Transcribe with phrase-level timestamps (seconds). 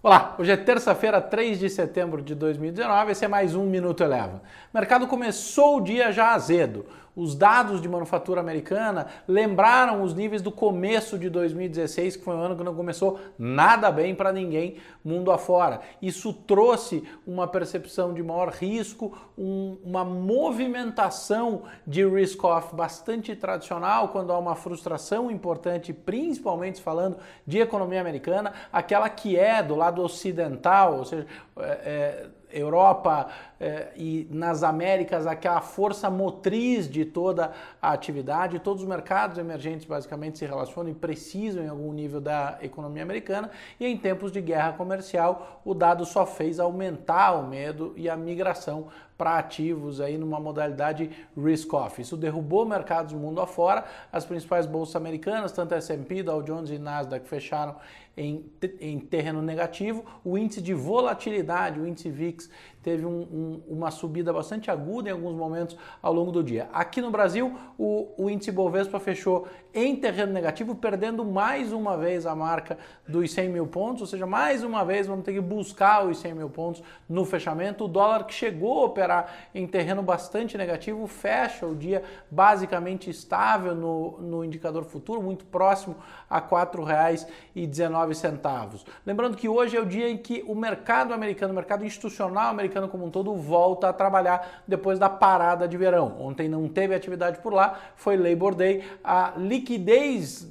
[0.00, 4.40] Olá, hoje é terça-feira, 3 de setembro de 2019, esse é mais um Minuto Eleva.
[4.72, 6.86] O mercado começou o dia já azedo.
[7.18, 12.40] Os dados de manufatura americana lembraram os níveis do começo de 2016, que foi um
[12.40, 15.80] ano que não começou nada bem para ninguém mundo afora.
[16.00, 24.32] Isso trouxe uma percepção de maior risco, um, uma movimentação de risk-off bastante tradicional quando
[24.32, 30.98] há uma frustração importante, principalmente falando de economia americana, aquela que é do lado ocidental,
[30.98, 31.26] ou seja,
[31.58, 33.28] é, é, Europa
[33.60, 38.58] eh, e nas Américas aquela força motriz de toda a atividade.
[38.58, 43.50] Todos os mercados emergentes basicamente se relacionam e precisam em algum nível da economia americana.
[43.78, 48.16] E em tempos de guerra comercial, o dado só fez aumentar o medo e a
[48.16, 52.00] migração para ativos aí numa modalidade risk-off.
[52.00, 53.84] Isso derrubou mercados do mundo afora.
[54.12, 57.74] As principais bolsas americanas, tanto S&P, Dow Jones e Nasdaq, fecharam
[58.16, 58.48] em,
[58.80, 60.04] em terreno negativo.
[60.24, 62.37] O índice de volatilidade, o índice VIX,
[62.82, 66.68] teve um, um, uma subida bastante aguda em alguns momentos ao longo do dia.
[66.72, 72.26] Aqui no Brasil, o, o índice Bovespa fechou em terreno negativo, perdendo mais uma vez
[72.26, 76.06] a marca dos 100 mil pontos, ou seja, mais uma vez vamos ter que buscar
[76.06, 77.84] os 100 mil pontos no fechamento.
[77.84, 83.74] O dólar que chegou a operar em terreno bastante negativo fecha o dia basicamente estável
[83.74, 85.96] no, no indicador futuro, muito próximo
[86.28, 88.84] a R$ 4,19.
[89.04, 92.50] Lembrando que hoje é o dia em que o mercado americano, o mercado institucional americano,
[92.50, 96.16] americano como um todo volta a trabalhar depois da parada de verão.
[96.20, 98.84] Ontem não teve atividade por lá, foi Labor Day.
[99.02, 100.46] A liquidez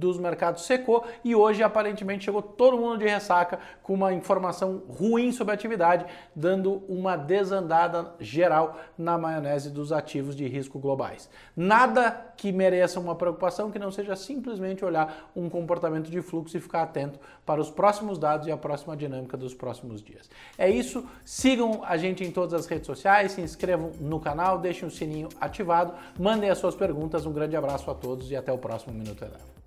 [0.00, 5.30] dos mercados secou e hoje aparentemente chegou todo mundo de ressaca com uma informação ruim
[5.30, 11.28] sobre a atividade, dando uma desandada geral na maionese dos ativos de risco globais.
[11.54, 16.60] Nada que mereça uma preocupação que não seja simplesmente olhar um comportamento de fluxo e
[16.60, 20.30] ficar atento para os próximos dados e a próxima dinâmica dos próximos dias.
[20.56, 24.88] É isso, sigam a gente em todas as redes sociais, se inscrevam no canal, deixem
[24.88, 27.26] o sininho ativado, mandem as suas perguntas.
[27.26, 29.59] Um grande abraço a todos e até o próximo Minuto Eleva.